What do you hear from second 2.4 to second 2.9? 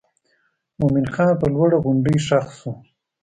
شو.